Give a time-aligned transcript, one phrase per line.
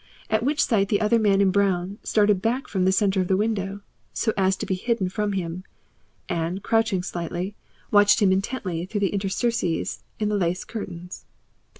[0.31, 3.37] At which sight the other man in brown started back from the centre of the
[3.37, 3.81] window,
[4.13, 5.63] so as to be hidden from him,
[6.27, 7.53] and crouching slightly,
[7.91, 11.25] watched him intently through the interstices of the lace curtains.